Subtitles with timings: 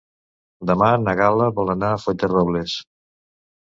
[0.69, 2.79] Demà na Gal·la vol anar a Fuenterrobles.